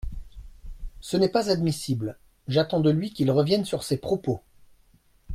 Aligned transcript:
Ce 0.99 1.15
n’est 1.15 1.29
pas 1.29 1.51
admissible; 1.51 2.17
j’attends 2.47 2.79
de 2.79 2.89
lui 2.89 3.13
qu’il 3.13 3.29
revienne 3.29 3.65
sur 3.65 3.83
ses 3.83 3.97
propos. 3.97 4.41